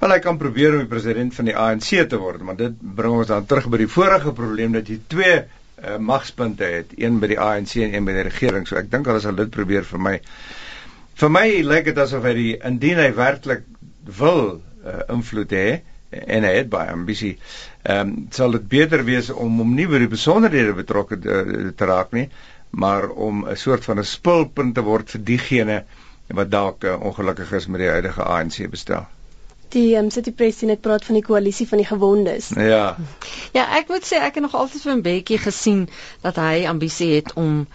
[0.00, 3.16] Wel hy kan probeer om die president van die ANC te word, maar dit bring
[3.16, 7.32] ons dan terug by die vorige probleem dat jy twee uh, magspunte het, een by
[7.32, 8.68] die ANC en een by die regering.
[8.68, 10.14] So ek dink hulle sal dit probeer vir my.
[11.20, 13.64] Vir my lyk dit asof hy die indien hy werklik
[14.20, 15.68] wil uh, invloed hê
[16.10, 17.34] en hy het baie ambisie.
[17.82, 21.84] Ehm um, sal dit beter wees om hom nie by die besonderhede betrokke te, te
[21.88, 22.28] raak nie,
[22.70, 25.84] maar om 'n soort van 'n spulpunt te word vir diegene
[26.28, 29.06] wat dalk uh, ongelukkig is met die huidige ANC bestel
[29.70, 32.50] die um, City Press sien ek praat van die koalisie van die gewondes.
[32.56, 32.96] Ja.
[33.54, 35.88] Ja, ek moet sê ek het nog altyd vir 'n bietjie gesien
[36.22, 37.66] dat hy ambisie het om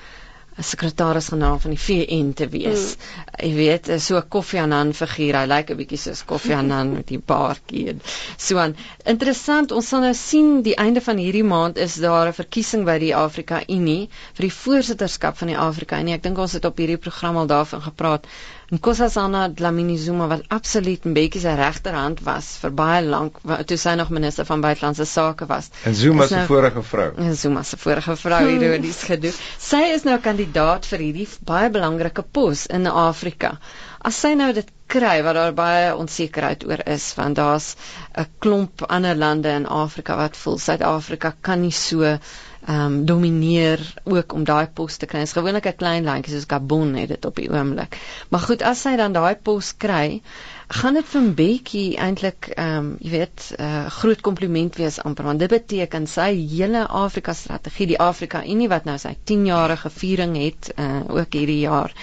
[0.64, 2.96] sekretaris-generaal van die VN te wees.
[2.96, 3.34] Mm.
[3.48, 5.36] Jy weet, so 'n Kofi Annan figuur.
[5.36, 8.02] Hy lyk 'n bietjie soos Kofi Annan met die baardjie en
[8.38, 8.76] so aan.
[9.04, 12.98] Interessant, ons sal nou sien die einde van hierdie maand is daar 'n verkiesing by
[13.00, 16.14] die Afrika Unie vir die voorsitterskap van die Afrika Unie.
[16.14, 18.28] Ek dink ons het op hierdie program al daarvan gepraat.
[18.74, 23.38] Nkosazana Dlamini Zuma wat absoluut 'n bietjie sy regterhand was vir baie lank
[23.70, 25.70] toe sy nog minister van buitelandse sake was.
[25.84, 27.12] En Zuma se nou, vorige vrou.
[27.18, 29.10] En Zuma se vorige vrou ironies hmm.
[29.12, 29.38] gedoen.
[29.60, 33.60] Sy is nou kandidaat vir hierdie baie belangrike pos in Afrika.
[34.02, 37.76] As sy nou dit kry wat daar baie onsekerheid oor is want daar's
[38.18, 42.18] 'n klomp ander lande in Afrika wat voel Suid-Afrika kan nie so
[42.66, 45.20] ehm um, domineer ook om daai pos te kry.
[45.20, 47.98] Dit is gewoonlik 'n klein landjie soos Gabon het dit op die oomblik.
[48.30, 50.22] Maar goed, as hy dan daai pos kry,
[50.68, 55.26] gaan dit vir Bekkie eintlik ehm um, jy weet 'n uh, groot kompliment wees amper
[55.26, 60.36] want dit beteken sy hele Afrika strategie, die Afrika Unie wat nou sy 10-jarige viering
[60.38, 61.94] het uh, ook hierdie jaar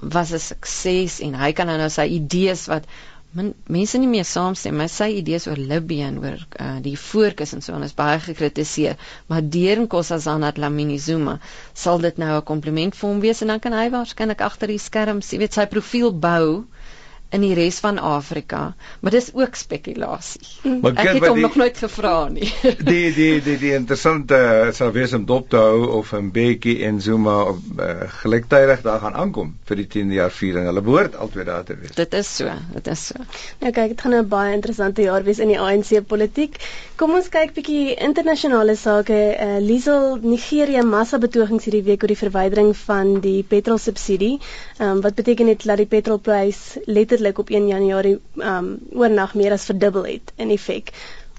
[0.00, 2.84] was 'n sukses en hy kan nou sy idees wat
[3.38, 7.54] men, mense nie meer saamstem maar sy idees oor Libië en oor uh, die fokus
[7.56, 8.98] en so en is baie gekritiseer.
[9.30, 11.38] Maar deur Nkosazana Dlamini Zuma
[11.84, 14.82] sal dit nou 'n kompliment vir hom wees en dan kan hy waarskynlik agter die
[14.88, 16.64] skerms jy weet sy profiel bou
[17.28, 20.46] in die res van Afrika, maar dis ook spekulasie.
[20.78, 22.48] Maar ek het hom die, nog nooit gevra nie.
[22.90, 24.38] die die die die interessante
[24.76, 29.00] sou wees om dop te hou of 'n bietjie en Zuma op uh, gelyktydig daar
[29.02, 30.66] gaan aankom vir die 10 jaar viering.
[30.70, 31.92] Hulle behoort altyd daar te wees.
[31.94, 33.20] Dit is so, dit is so.
[33.60, 36.56] Nou kyk, dit gaan 'n baie interessante jaar wees in die ANC politiek.
[36.96, 39.12] Kom ons kyk bietjie internasionale sake.
[39.36, 44.38] Uh, Liesel Nigeria massa betogings hierdie week oor die verwydering van die petrolsubsidie.
[44.78, 49.34] Ehm um, wat beteken dit dat die petrolprys letterlik letterlik op 1 Januarie um oornag
[49.34, 50.92] meer as verdubbel het in effek.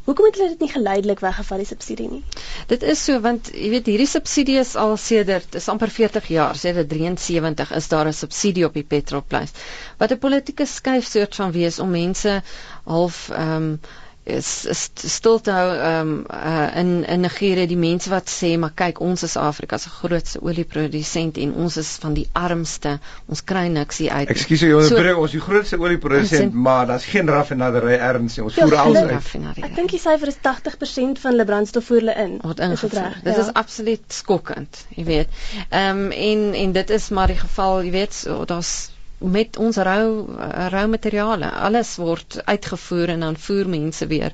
[0.03, 2.23] Hoekom het hulle dit nie geleidelik weggeval die subsidie nie?
[2.67, 6.57] Dit is so want jy weet hierdie subsidie is al sedert is amper 40 jaar,
[6.57, 9.51] sedert 73 is daar 'n subsidie op die petrolprys.
[9.97, 12.41] Wat 'n politieke skuif soort van wees om mense
[12.83, 14.08] half um is, is
[14.41, 19.23] stil te hou um, uh, in in Nigerië die mense wat sê maar kyk ons
[19.27, 24.11] is Afrika se grootste olieprodusent en ons is van die armste ons kry niks hier
[24.13, 24.33] uit.
[24.35, 28.59] Ekskuus jy onderbreek so, ons die grootste olieprodusent maar daar's geen raffinaderry erns nie ons
[28.59, 29.65] voer alles uit.
[29.65, 32.37] Ek dink die syfer is 80% van hulle brandstof voer hulle in.
[32.43, 33.17] Wat ingevoer.
[33.23, 33.41] Dit ja.
[33.41, 35.41] is absoluut skokkend, jy weet.
[35.69, 39.77] Ehm um, en en dit is maar die geval, jy weet, so, daar's met ons
[39.77, 40.25] rou
[40.73, 41.51] rou materiale.
[41.51, 44.33] Alles word uitgevoer en dan voer mense weer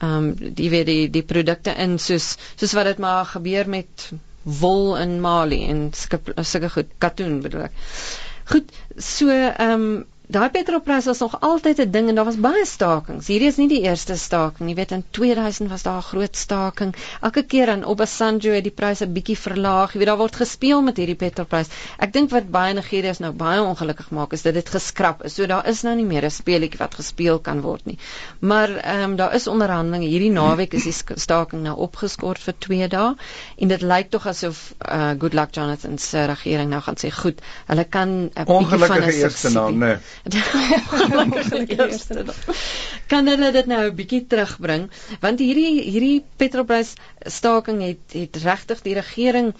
[0.00, 4.06] ehm um, die weer die die produkte in soos soos wat dit maar gebeur met
[4.60, 7.74] wol in Mali en sulke sulke goed katoen bedoel ek.
[8.52, 9.90] Goed, so ehm um,
[10.30, 13.26] daai petrolprys was nog altyd 'n ding en daar was baie stakings.
[13.26, 14.74] Hierdie is nie die eerste staking nie.
[14.74, 16.94] Jy weet in 2000 was daar 'n groot staking.
[17.20, 19.92] Elke keer aan Obasanjo het die pryse bietjie verlaag.
[19.92, 21.68] Jy weet daar word gespeel met hierdie petrolprys.
[21.98, 25.34] Ek dink wat baie Nigeriërs nou baie ongelukkig maak is dat dit geskraap is.
[25.34, 27.98] So daar is nou nie meer 'n speletjie wat gespeel kan word nie.
[28.38, 30.06] Maar ehm um, daar is onderhandelinge.
[30.06, 33.14] Hierdie naweek is die staking nou opgeskort vir 2 dae
[33.56, 37.40] en dit lyk tog asof uh, Good Luck Jonathan se regering nou gaan sê goed,
[37.66, 39.96] hulle kan 'n bietjie van 'n eerste naam, nee.
[43.12, 44.90] kan hulle dit nou 'n bietjie terugbring?
[45.20, 46.92] Want hierdie hierdie petrolprys
[47.24, 49.54] staking het het regtig die regering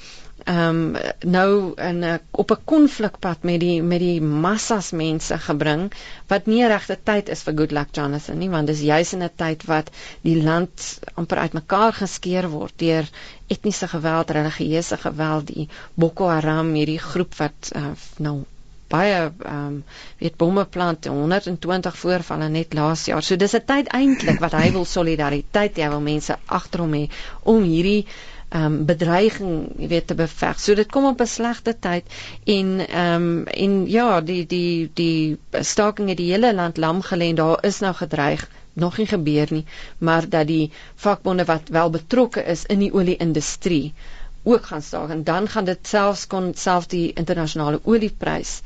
[0.44, 5.92] ehm um, nou in 'n op 'n konflikpad met die met die massas mense gebring
[6.26, 9.30] wat nie regte tyd is vir Good Luck Jonathan nie want dis juis in 'n
[9.36, 9.90] tyd wat
[10.22, 13.04] die land amper uitmekaar geskeur word deur
[13.50, 18.44] etniese geweld, religieuse geweld, die Boko Haram, hierdie groep wat uh, nou
[18.90, 19.78] baie ehm um,
[20.18, 23.22] weet bomme plant 120 voorvalle net laas jaar.
[23.22, 27.06] So dis 'n tyd eintlik wat hy wil solidariteit, hy wil mense agter hom hê
[27.42, 28.06] om hierdie
[28.50, 30.58] ehm um, bedreiging, jy weet te beveg.
[30.60, 32.04] So dit kom op 'n slegte tyd
[32.44, 35.38] en ehm um, en ja, die die die
[35.72, 39.46] staking het die hele land lam gelê en daar is nou gedreig nog nie gebeur
[39.50, 39.64] nie,
[39.98, 43.94] maar dat die vakbonde wat wel betrokke is in die olie-industrie
[44.42, 48.60] ook gaan staak en dan gaan dit selfs kon self die internasionale olieprys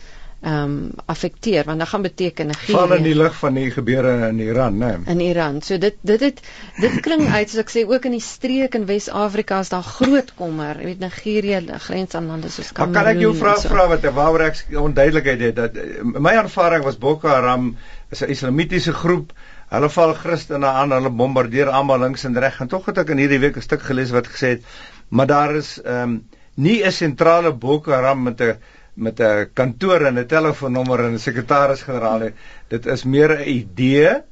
[0.45, 4.29] ehm um, affekteer want dan gaan beteken Nigerië val in die lig van die gebeure
[4.29, 5.63] in Iran nê in Iran.
[5.63, 6.43] So dit dit het
[6.81, 10.35] dit kring uit soos ek sê ook in die streek in Wes-Afrika is daar groot
[10.37, 10.77] kommer.
[10.81, 13.73] Jy weet Nigerië grens aan lande soos Kamerun kan ek jou vra so.
[13.73, 15.81] vra wat waaroor ek onduidelikheid het dat
[16.29, 17.77] my ervaring was Boko Haram
[18.11, 19.33] is 'n islamitiese groep.
[19.71, 22.61] Hulle val Christene aan, hulle bombardeer almal links en reg.
[22.61, 24.63] En tog het ek in hierdie week 'n stuk gelees wat gesê het
[25.09, 28.57] maar daar is ehm um, nie 'n sentrale Boko Haram met 'n
[28.95, 32.33] met 'n kantoor en 'n telefoonnommer en 'n sekretaris-generaal nie.
[32.69, 34.23] Dit is meer 'n idee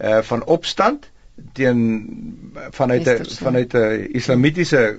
[0.00, 1.10] uh van opstand
[1.52, 4.98] teen vanuit 'n vanuit 'n islamitiese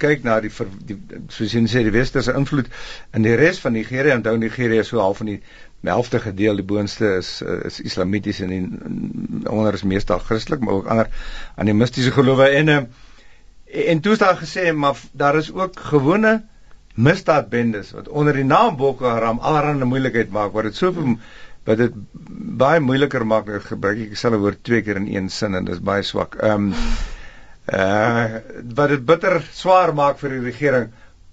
[0.00, 0.50] kyk na die,
[0.88, 0.96] die
[1.28, 2.70] soos jy sê die westerse invloed
[3.16, 5.40] in die res van Nigerië onthou Nigerië is so half van die
[5.84, 10.86] helfte gedeel die boonste is is islamities en die onder is meestal Christelik maar ook
[10.86, 11.08] ander
[11.56, 12.80] animistiese gelowe en uh,
[13.70, 16.42] En toe is daar gesê maar daar is ook gewone
[16.94, 20.92] misdaadbendes wat onder die naam Boko Haram allerlei moeilikheid maak wat dit so
[21.64, 21.94] wat dit
[22.60, 25.76] baie moeiliker maak ek gebruik ek sal oor twee keer in een sin en dit
[25.76, 26.36] is baie swak.
[26.40, 26.74] Ehm um,
[27.70, 28.40] uh
[28.74, 30.88] wat dit bitter swaar maak vir die regering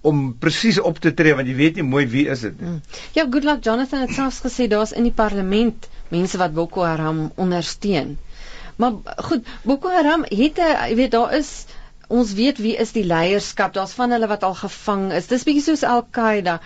[0.06, 2.68] om presies op te tree want jy weet nie mooi wie is dit nie.
[2.68, 2.82] Hmm.
[3.16, 7.32] Ja, good luck Jonathan het selfs gesê daar's in die parlement mense wat Boko Haram
[7.36, 8.16] ondersteun.
[8.78, 8.92] Maar
[9.26, 11.66] goed, Boko Haram het 'n jy weet daar is
[12.08, 13.74] ons weet wie is die leierskap.
[13.76, 15.28] Daar's van hulle wat al gevang is.
[15.28, 16.58] Dis bietjie soos Al-Qaeda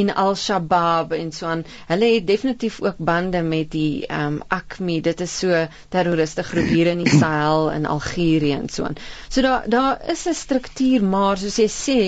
[0.00, 1.64] en Al-Shabaab en so aan.
[1.88, 5.00] Hulle het definitief ook bande met die ehm um, AQMI.
[5.08, 8.98] Dit is so terroriste groep hier in die Sahel in Algerië en so aan.
[9.28, 12.00] So daar daar is 'n struktuur, maar soos jy sê,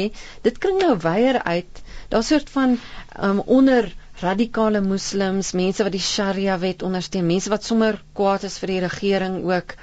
[0.42, 1.83] dit kring nou weier uit.
[2.09, 2.79] Daar's 'n soort van
[3.18, 8.44] ehm um, onder radikale moslems, mense wat die Sharia wet ondersteun, mense wat sommer kwaad
[8.44, 9.75] is vir die regering ook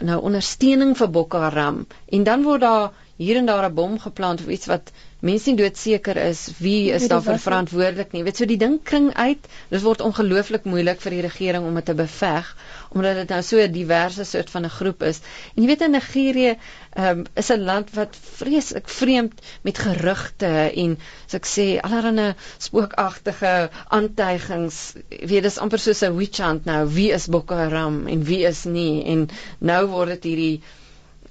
[0.00, 4.40] nou ondersteuning vir Boko Haram en dan word daar hier en daar 'n bom geplant
[4.40, 8.20] of iets wat mense nie doodseker is wie is daarvoor verantwoordelik nie.
[8.20, 9.48] Jy weet so die ding kring uit.
[9.72, 12.52] Dit word ongelooflik moeilik vir die regering om dit te beveg
[12.94, 15.20] omdat dit nou so 'n diverse soort van 'n groep is.
[15.54, 16.56] En jy weet in Nigerië
[16.96, 23.70] um, is 'n land wat vreeslik vreemd met gerugte en so ek sê allerlei spookagtige
[23.88, 24.94] aantuigings.
[25.08, 26.88] Weet dis amper soos 'n witch hunt nou.
[26.88, 29.04] Wie is Boko Haram en wie is nie?
[29.04, 29.28] En
[29.58, 30.62] nou word dit hierdie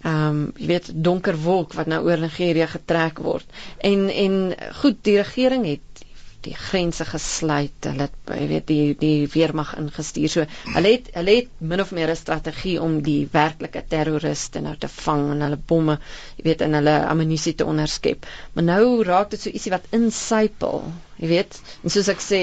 [0.04, 3.46] ehm um, jy weet donker wolk wat nou oor Nigerië getrek word.
[3.78, 6.04] En en goed, die regering het
[6.46, 7.88] die grense gesluit.
[7.88, 10.30] Hulle het jy weet die die weermag ingestuur.
[10.32, 14.76] So hulle het hulle het min of meer 'n strategie om die werklike terroriste nou
[14.78, 15.98] te vang en hulle bomme,
[16.38, 18.26] jy weet, in hulle ammunisie te onderskep.
[18.54, 20.84] Maar nou raak dit so ietsie wat insypel,
[21.18, 21.62] jy weet.
[21.84, 22.42] En soos ek sê,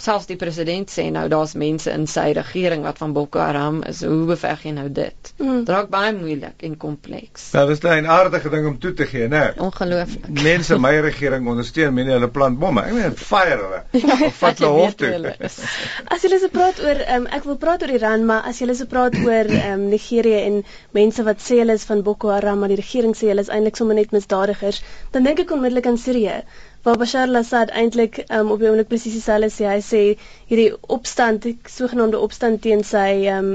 [0.00, 4.02] selfs die president sê nou daar's mense in sy regering wat van Boko Haram is.
[4.06, 5.32] Hoe beveg jy nou dit?
[5.38, 5.64] Mm.
[5.68, 7.50] Draak baie moeilik en kompleks.
[7.52, 9.52] Ja, dit is 'n aardige ding om toe te gee, né?
[9.56, 10.28] Ongelooflik.
[10.42, 12.82] Mense my regering ondersteun mense hulle plant bomme.
[12.82, 13.82] Ek meen fire hulle.
[14.02, 15.34] Ja, of vat hulle hof toe.
[16.14, 18.86] as jy so praat oor um, ek wil praat oor Iran, maar as jy so
[18.86, 22.80] praat oor um, Nigerië en mense wat sê hulle is van Boko Haram, maar die
[22.80, 26.42] regering sê hulle is eintlik sommer net misdadigers, dan dink ek onmiddellik aan Sirië
[26.82, 29.68] waar Bashar al-Assad eintlik um, op die oomblik presies dieselfde sê.
[29.70, 30.02] Hy sê
[30.50, 33.52] hierdie opstand, die sogenaamde opstand teen sy um,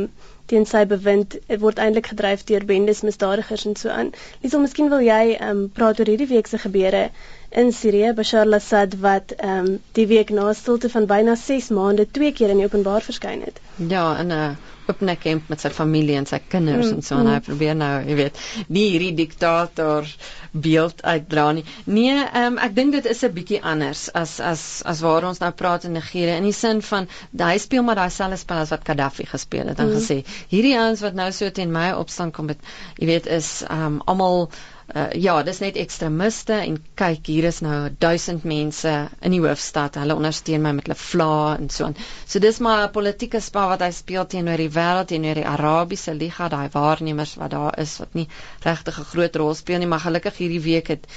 [0.48, 4.14] teen sy bewind word eintlik gedryf deur bendes misdadigers en so aan.
[4.44, 7.10] Liesel, miskien wil jy um, praat oor hierdie week se gebeure
[7.52, 12.32] in Sirië, Bashar al-Assad wat um, die week na stilte van byna 6 maande twee
[12.32, 13.60] keer in die openbaar verskyn het.
[13.76, 14.77] Ja, in 'n oopnek
[15.20, 17.34] camp met sy familie en sy kinders mm, en so en mm.
[17.34, 20.08] hy probeer nou, jy weet, nie hierdie diktator
[20.52, 21.66] beeld uitdra nie.
[21.86, 25.52] Nee, um, ek dink dit is 'n bietjie anders as as as waar ons nou
[25.52, 27.08] praat in Nigerië in die sin van
[27.40, 30.00] hy speel maar daai selfde spel as wat Gaddafi gespeel het en mm.
[30.00, 32.60] gesê hierdie ouens wat nou so teen my opstaan kom met
[32.98, 34.50] jy weet is um almal
[34.96, 40.00] uh, ja, dis net ekstremiste en kyk hier is nou 1000 mense in die hoofstad.
[40.00, 41.98] Hulle ondersteun my met hulle vla en so aan.
[42.26, 46.14] So dis maar 'n politieke spel wat hy speel teenoor die wêreld teenoor die Arabiese
[46.14, 48.28] Liga, daai waarnemers wat daar is wat nie
[48.64, 51.08] regtig 'n groot rol speel nie, maar gelukkig hierdie week het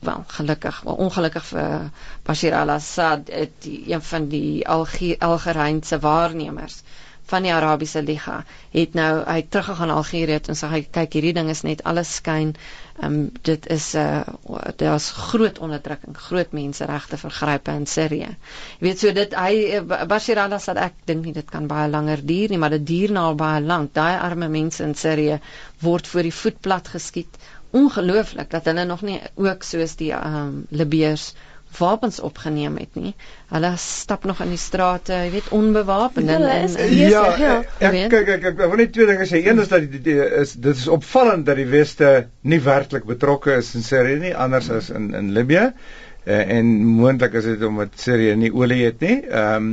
[0.00, 1.90] wel gelukkig, wel ongelukkig vir
[2.22, 3.30] Bashir al-Assad,
[3.64, 6.82] een van die Algerynse waarnemers
[7.28, 11.50] van die Arabiese Liga het nou hy teruggegaan Algerië en sê hy kyk hierdie ding
[11.52, 12.54] is net alles skyn
[12.98, 18.30] Ehm um, dit is 'n uh, daar's groot onderdrukking, groot menseregte vergrype in Sirië.
[18.78, 22.24] Jy weet so dit hy eh, Bashir al-Assad ek dink nie dit kan baie langer
[22.26, 23.92] duur nie, maar dit duur nou al baie lank.
[23.94, 25.38] Daai arme mense in Sirië
[25.80, 27.38] word voor die voet plat geskiet.
[27.70, 31.34] Ongelooflik dat hulle nog nie ook soos die ehm um, Libiërs
[31.78, 33.12] wapens opgeneem het nie.
[33.52, 37.54] Hulle stap nog in die strate, jy weet, onbewapen en en ja, ja.
[37.78, 39.42] Ek kyk ek ek wil net twee dinge sê.
[39.44, 43.58] Een is dat die, die is dit is opvallend dat die weste nie werklik betrokke
[43.60, 45.70] is in Sirië nie, anders as in in Libië.
[46.28, 49.22] Uh, en moontlik is dit omdat Sirië nie olie het nie.
[49.28, 49.72] Ehm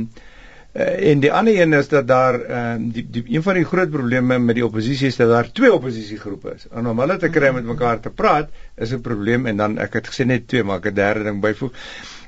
[0.76, 3.64] Uh, en die ander een is dat daar ehm uh, die, die een van die
[3.64, 6.66] groot probleme met die oppositie is dat daar twee oppositiegroepe is.
[6.68, 9.92] En om hulle te kry met mekaar te praat is 'n probleem en dan ek
[9.92, 11.72] het gesê net twee maar ek 'n derde ding byvoeg.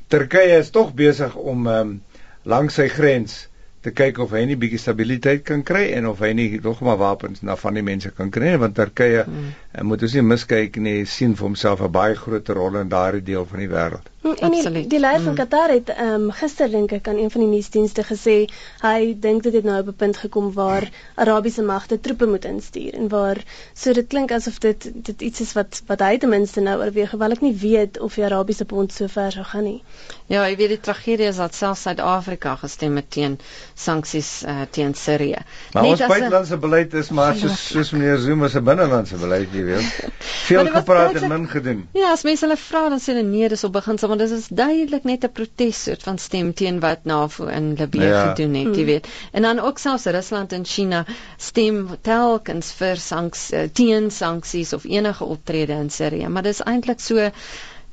[0.06, 2.02] Turkye is tog besig om ehm um,
[2.42, 3.48] langs sy grens
[3.80, 6.96] te kyk of hy nie bietjie stabiliteit kan kry en of hy nie nog maar
[6.96, 9.52] wapens na van die mense kan kry want Turkye hmm.
[9.82, 13.44] Moet ons nie miskyk nie sien vir homself 'n baie groot rol in daardie deel
[13.46, 14.06] van die wêreld.
[14.36, 15.38] En die, die leier van mm.
[15.38, 18.36] Qatar het ehm um, gister dink ek aan een van die nuusdienste gesê
[18.82, 22.94] hy dink dit het nou op 'n punt gekom waar Arabiese magte troepe moet instuur
[22.94, 23.38] en waar
[23.74, 27.10] so dit klink asof dit dit iets is wat wat hy ten minste nou oorweeg
[27.10, 29.82] hoewel ek nie weet of die Arabiese bond so ver sou gaan nie.
[30.26, 33.38] Ja, jy weet die tragedie is dat selfs Suid-Afrika gestem het teen
[33.74, 35.38] sanksies uh, teen Sirië.
[35.72, 39.66] Maar Net ons buitelandse beleid is maar soos soos meneer Zuma se binnelandse beleid, jy
[39.66, 40.08] weet.
[40.48, 41.84] Veel gepraat en min gedoen.
[41.96, 44.48] Ja, as mense hulle vra dan sê hulle nee, dis op begin want dit is
[44.48, 48.22] duidelik net 'n protes soort van stem teen wat NAVO in Libië ja.
[48.28, 48.92] gedoen het, jy hmm.
[48.92, 49.08] weet.
[49.32, 51.04] En dan ook selfs Rusland en China
[51.36, 57.00] stem telkens vir sanksies uh, teen sanksies of enige optrede in Sirië, maar dis eintlik
[57.00, 57.30] so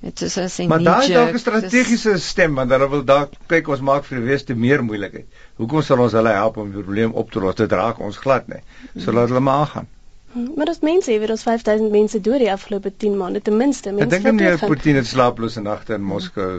[0.06, 2.28] Dit is as en Maar daar is dalk 'n strategiese dis...
[2.28, 5.26] stem want hulle wil dalk kyk ons maak vir die weste meer moeilikheid.
[5.58, 7.56] Hoekom sal ons hulle help om die probleem op te los?
[7.56, 8.62] Dit raak ons glad nie.
[8.98, 9.88] So laat hulle maar aangaan.
[10.36, 13.94] Maar as mense, jy weet, ons 5000 mense dood die afgelope 10 maande ten minste.
[13.96, 16.50] Mense Ek dink nie Putin het slaaplose nagte in Moskou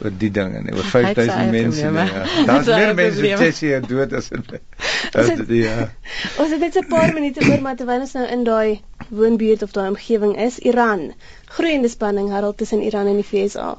[0.00, 2.06] oor die ding en oor 5000 mense nie.
[2.10, 2.24] Ja.
[2.48, 4.42] Daar's meer mense in Tsjechië dood as in
[5.22, 5.76] as die ja.
[6.42, 9.78] Ons het net 'n paar minute oor maar terwyl ons nou in daai woonbuurt of
[9.78, 11.12] daai omgewing is, Iran.
[11.54, 13.76] Groeiende spanning herald tussen Iran en die VSA.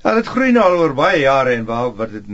[0.00, 2.28] Ja, dit groei nou al oor baie jare en waar wat dit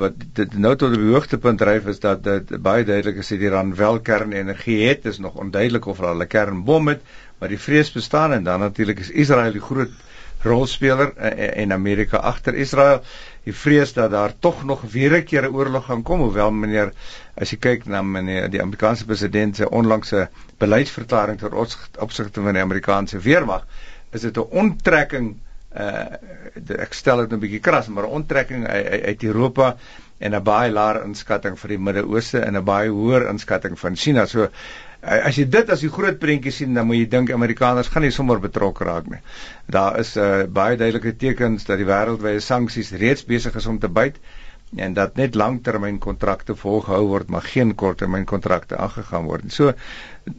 [0.00, 3.44] wat dit nou tot op die hoogtepunt dryf is dat dit baie duidelik is dat
[3.46, 5.00] Iran wel kernenergie het.
[5.06, 7.00] Dit is nog onduidelik of hulle 'n kernbom het,
[7.38, 9.94] maar die vrees bestaan en dan natuurlik is Israel die groot
[10.42, 13.00] rolspeler en Amerika agter Israel.
[13.44, 16.92] Die vrees dat daar tog nog weer 'n keer 'n oorlog gaan kom, hoewel meneer
[17.34, 21.54] as jy kyk na meneer die Amerikaanse president se onlangse beleidsverklaring ter
[21.98, 23.66] opsigte van die Amerikaanse weermag,
[24.12, 25.36] is dit 'n onttrekking
[25.76, 29.76] uh ek stel dit 'n bietjie kras maar 'n onttrekking uit Europa
[30.18, 34.26] en 'n baie laer inskatting vir die Midde-Ooste en 'n baie hoër inskatting van China.
[34.26, 34.48] So
[35.02, 38.10] as jy dit as die groot prentjie sien, dan moet jy dink Amerikaners gaan nie
[38.10, 39.20] sommer betrokke raak nie.
[39.66, 43.88] Daar is uh baie duidelike tekens dat die wêreldwye sanksies reeds besig is om te
[43.88, 44.16] byt
[44.76, 49.52] en dat net langtermynkontrakte volgehou word maar geen korttermynkontrakte aangegaan word.
[49.52, 49.72] So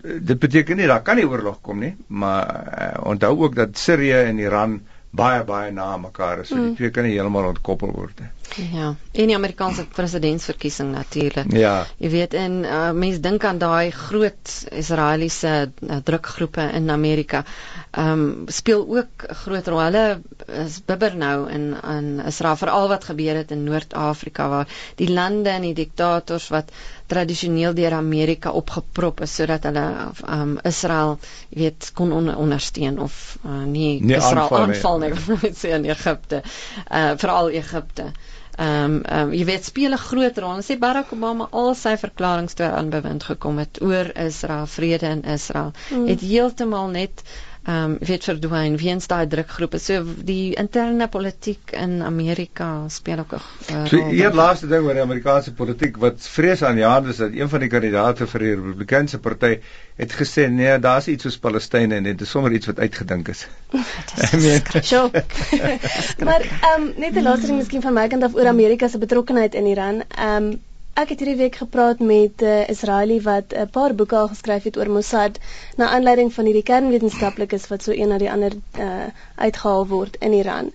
[0.04, 2.44] dit beteken nie daar kan nie oorlog kom nie, maar
[2.82, 6.52] uh, onthou ook dat Sirië en Iran uh baie baie na mekaar is.
[6.52, 6.76] So die mm.
[6.80, 8.30] twee kan nie heeltemal ontkoppel word nie.
[8.56, 11.52] Ja, en die Amerikaanse presidentsverkiesing natuurlik.
[11.54, 11.86] Ja.
[12.02, 17.44] Jy weet en uh, mense dink aan daai groot Israeliese uh, drukgroepe in Amerika.
[17.92, 19.80] Ehm um, speel ook 'n groot rol.
[19.80, 20.22] Hulle
[20.64, 25.50] is bibber nou in in Israel veral wat gebeur het in Noord-Afrika waar die lande
[25.50, 26.72] en die diktators wat
[27.08, 29.86] tradisioneel deur Amerika opgeprop is sodat hulle
[30.30, 31.20] um Israel
[31.50, 35.54] weet kon on ondersteun of uh, nie, nie Israel aanval nie, nie.
[35.62, 36.44] sê in Egipte.
[36.92, 38.12] Uh veral Egipte.
[38.58, 40.62] Ehm um, um, jy weet speel 'n groot rol.
[40.66, 45.22] Sê Barack Obama al sy verklaringe toe aan bewind gekom het oor Israel, vrede in
[45.24, 46.08] Israel, mm.
[46.08, 47.22] het heeltemal net
[47.68, 49.80] um, weet verdwyn weens daai drukgroepe.
[49.80, 53.88] So die interne politiek in Amerika speel ook 'n uh, rol.
[53.88, 57.32] So hier laaste ding oor die Amerikaanse politiek wat vrees aan die hand is dat
[57.36, 59.60] een van die kandidaate vir die Republikeinse party
[59.98, 63.48] het gesê nee, daar's iets soos Palestynë en dit is sommer iets wat uitgedink is.
[64.90, 65.10] Sjoe.
[66.28, 68.98] maar ehm um, net 'n laaste ding miskien van my kant af oor Amerika se
[68.98, 70.04] betrokkeheid in Iran.
[70.08, 70.62] Ehm um,
[70.98, 74.28] Ek het hierdie week gepraat met 'n uh, eh, Israeli wat 'n paar boeke al
[74.28, 75.38] geskryf het oor Mossad
[75.76, 78.54] na aanleiding van hierdie kernwetenskaplikes wat so een na die ander
[78.86, 80.72] uh, uitgehaal word in Iran.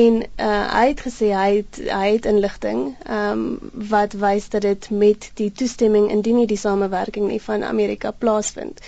[0.00, 2.82] En uh, hy het gesê hy het hy het inligting
[3.18, 3.44] um,
[3.94, 8.80] wat wys dat dit met die toestemming indien nie die samewerking nie van Amerika plaasvind.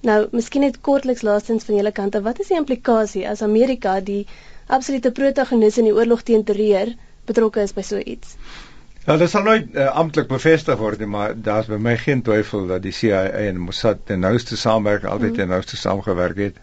[0.00, 4.26] Nou, miskien net kortliks laastens van julle kante, wat is die implikasie as Amerika die
[4.66, 8.36] absolute protagonis in die oorlog teen terreur betrokke is by so iets?
[9.04, 12.68] Ja, dit sal nooit uh, amptelik bevestig word nie, maar daar's by my geen twyfel
[12.70, 15.40] dat die CIA en Mossad ten nouste saamwerk altyd mm.
[15.40, 16.60] ten nouste saamgewerk het.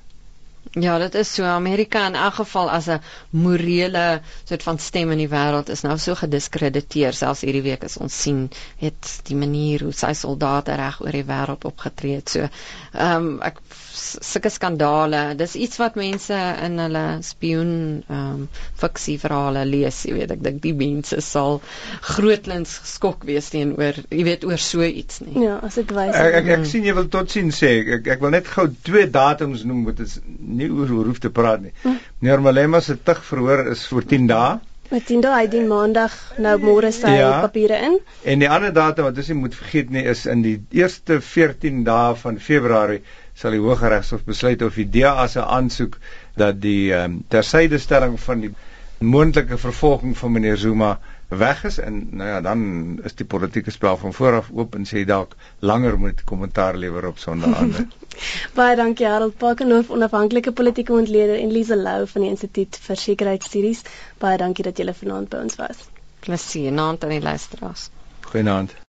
[0.77, 5.17] Ja, dit is so Amerika in elk geval as 'n morele soort van stem in
[5.17, 9.83] die wêreld is nou so gediskrediteer selfs hierdie week as ons sien het die manier
[9.83, 12.29] hoe sy soldate reg oor die wêreld opgetree het.
[12.29, 12.49] So,
[12.93, 13.59] ehm um, ek
[14.01, 15.21] sulke skandale.
[15.39, 17.73] Dis iets wat mense in hulle spioen
[18.07, 18.47] ehm um,
[18.79, 21.59] fiksie verhale lees, jy weet, ek dink die mense sal
[22.05, 25.35] grootliks geskok wees teenoor, jy weet, oor so iets nie.
[25.45, 26.15] Ja, as ek wys.
[26.15, 27.73] Ek, ek ek sien jy wil tot sien sê.
[27.99, 31.33] Ek ek wil net gou twee datums noem wat is nie oor hoe hoef te
[31.33, 31.75] praat nie.
[31.83, 31.99] Hm.
[32.23, 34.57] Meneer Malema se tug verhoor is vir 10 dae.
[34.89, 37.99] Met 10 dae uit die maandag nou môre sy ja, papiere in.
[38.25, 41.83] En die ander datum wat ons nie moet vergeet nie is in die eerste 14
[41.85, 43.03] dae van Februarie
[43.39, 45.95] sal die Hooggeregshof besluit of die DA se aansoek
[46.39, 48.51] dat die um, tersydestelling van die
[48.99, 50.97] moontlike vervolging van meneer Zuma
[51.29, 52.61] weg is en nou ja dan
[53.03, 57.21] is die politieke spel van vooraf oop en sê dalk langer moet kommentaar lewer op
[57.21, 57.85] sonnaande.
[58.57, 63.85] Baie dankie Harold Pakenhof onafhanklike politieke ontleder en Lise Lou van die Instituut vir Sekuriteitsstudies.
[64.17, 65.87] Baie dankie dat julle vanaand by ons was.
[66.25, 67.89] Plesier, naand aan die luisteraars.
[68.33, 68.79] Goeienaand.